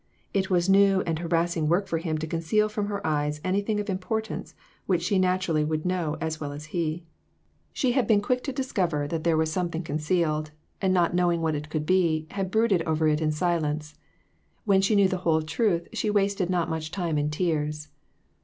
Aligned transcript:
It 0.33 0.49
was 0.49 0.67
new 0.67 1.01
and 1.01 1.19
harassing 1.19 1.67
work 1.67 1.85
for 1.87 1.99
him 1.99 2.17
to 2.17 2.25
conceal 2.25 2.67
from 2.69 2.87
her 2.87 3.05
eyes 3.05 3.39
anything 3.43 3.79
of 3.79 3.87
importance 3.87 4.55
which 4.87 5.03
she 5.03 5.19
naturally 5.19 5.63
would 5.63 5.85
know 5.85 6.17
as 6.19 6.39
well 6.39 6.51
as 6.53 6.65
he. 6.73 7.03
She 7.71 7.91
had 7.91 8.07
been 8.07 8.19
quick 8.19 8.41
to 8.45 8.51
discover 8.51 9.03
INTUITIONS. 9.03 9.23
399 9.23 9.23
that 9.23 9.23
there 9.29 9.37
was 9.37 9.51
something 9.51 9.83
concealed, 9.83 10.51
and 10.81 10.91
not 10.91 11.13
knowing 11.13 11.43
what 11.43 11.53
it 11.53 11.69
could 11.69 11.85
be, 11.85 12.25
had 12.31 12.49
brooded 12.49 12.81
over 12.87 13.07
it 13.07 13.21
in 13.21 13.31
silence. 13.31 13.93
When 14.65 14.81
she 14.81 14.95
knew 14.95 15.07
the 15.07 15.17
whole 15.17 15.43
truth 15.43 15.87
she 15.93 16.09
wasted 16.09 16.49
not 16.49 16.67
much 16.67 16.89
time 16.89 17.19
in 17.19 17.29
tears. 17.29 17.89